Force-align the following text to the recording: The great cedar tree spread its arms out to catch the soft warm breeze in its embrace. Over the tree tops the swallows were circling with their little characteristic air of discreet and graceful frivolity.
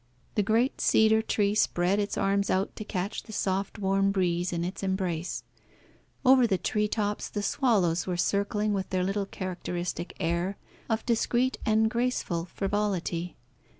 The 0.33 0.41
great 0.41 0.81
cedar 0.81 1.21
tree 1.21 1.53
spread 1.53 1.99
its 1.99 2.17
arms 2.17 2.49
out 2.49 2.75
to 2.75 2.83
catch 2.83 3.21
the 3.21 3.31
soft 3.31 3.77
warm 3.77 4.09
breeze 4.11 4.51
in 4.51 4.63
its 4.63 4.81
embrace. 4.81 5.43
Over 6.25 6.47
the 6.47 6.57
tree 6.57 6.87
tops 6.87 7.29
the 7.29 7.43
swallows 7.43 8.07
were 8.07 8.17
circling 8.17 8.73
with 8.73 8.89
their 8.89 9.03
little 9.03 9.27
characteristic 9.27 10.15
air 10.19 10.57
of 10.89 11.05
discreet 11.05 11.59
and 11.67 11.87
graceful 11.87 12.45
frivolity. 12.45 13.37